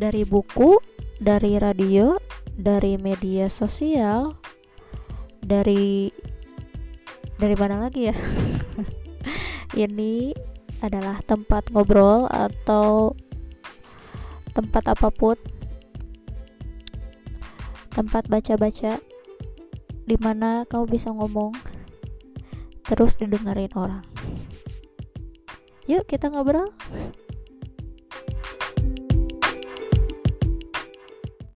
dari 0.00 0.24
buku 0.24 0.80
dari 1.20 1.60
radio 1.60 2.16
dari 2.56 2.96
media 2.96 3.52
sosial 3.52 4.32
dari 5.44 6.08
dari 7.36 7.56
mana 7.60 7.84
lagi 7.84 8.08
ya? 8.08 8.16
Ini 9.84 10.32
adalah 10.80 11.20
tempat 11.28 11.68
ngobrol 11.68 12.24
atau 12.32 13.12
tempat 14.56 14.96
apa 14.96 15.12
pun. 15.12 15.36
Tempat 17.92 18.32
baca-baca 18.32 18.96
di 20.08 20.16
mana 20.16 20.64
kamu 20.64 20.84
bisa 20.88 21.12
ngomong 21.12 21.52
terus 22.88 23.20
didengarin 23.20 23.70
orang. 23.76 24.04
Yuk 25.84 26.08
kita 26.08 26.32
ngobrol. 26.32 26.72